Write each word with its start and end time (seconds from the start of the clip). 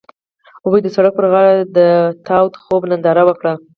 هغوی 0.63 0.79
د 0.83 0.87
سړک 0.95 1.13
پر 1.17 1.25
غاړه 1.31 1.53
د 1.77 1.79
تاوده 2.27 2.57
خوب 2.63 2.81
ننداره 2.91 3.23
وکړه. 3.25 3.53